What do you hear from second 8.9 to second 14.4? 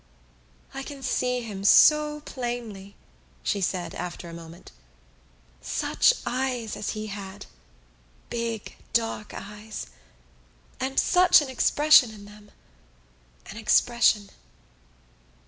dark eyes! And such an expression in them—an expression!"